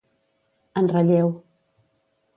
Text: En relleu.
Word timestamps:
En 0.81 0.89
relleu. 0.95 1.29